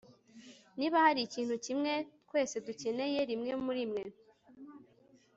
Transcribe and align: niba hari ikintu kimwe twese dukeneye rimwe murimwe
niba 0.77 0.97
hari 1.05 1.19
ikintu 1.23 1.55
kimwe 1.65 1.93
twese 2.27 2.55
dukeneye 2.65 3.19
rimwe 3.29 3.51
murimwe 3.65 4.01